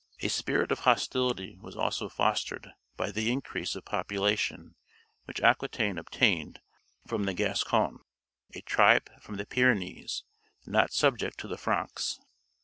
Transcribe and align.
A 0.21 0.29
spirit 0.29 0.71
of 0.71 0.79
hostility 0.79 1.59
was 1.61 1.75
also 1.75 2.09
fostered 2.09 2.71
by 2.97 3.11
the 3.11 3.31
increase 3.31 3.75
of 3.75 3.85
population 3.85 4.73
which 5.25 5.39
Aquitaine 5.41 5.99
obtained 5.99 6.59
from 7.05 7.25
the 7.25 7.35
Gascons, 7.35 7.99
a 8.55 8.61
tribe 8.61 9.11
from 9.21 9.35
the 9.37 9.45
Pyrenees, 9.45 10.23
not 10.65 10.91
subject 10.91 11.37
to 11.41 11.47
the 11.47 11.55
Franks. 11.59 12.19